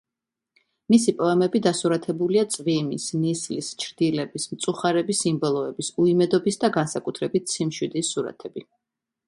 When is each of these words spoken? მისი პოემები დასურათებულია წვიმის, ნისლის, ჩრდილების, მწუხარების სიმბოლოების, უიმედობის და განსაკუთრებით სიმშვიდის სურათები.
მისი 0.93 1.11
პოემები 1.17 1.59
დასურათებულია 1.65 2.45
წვიმის, 2.55 3.05
ნისლის, 3.25 3.69
ჩრდილების, 3.85 4.49
მწუხარების 4.55 5.23
სიმბოლოების, 5.27 5.93
უიმედობის 6.07 6.61
და 6.65 6.73
განსაკუთრებით 6.81 7.57
სიმშვიდის 7.59 8.11
სურათები. 8.17 8.69